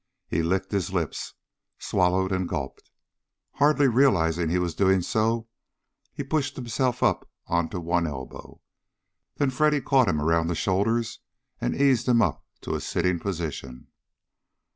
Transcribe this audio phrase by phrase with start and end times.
[0.27, 1.35] He licked his lips,
[1.77, 2.89] swallowed, and gulped.
[3.53, 5.47] Hardly realizing he was doing so,
[6.11, 8.61] he pushed himself up onto one elbow.
[9.35, 11.19] Then Freddy caught him around the shoulders
[11.59, 13.89] and eased him up to a sitting position.